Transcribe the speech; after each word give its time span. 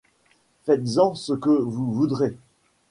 Faites-en 0.65 1.13
ce 1.13 1.31
que 1.33 1.51
vous 1.51 1.91
voudrez. 1.93 2.35